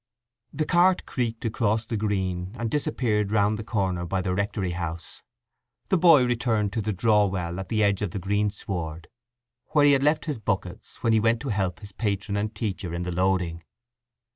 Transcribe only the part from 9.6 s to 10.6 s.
where he had left his